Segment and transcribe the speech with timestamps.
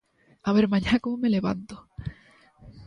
[0.47, 1.75] A ver mañá como me levanto.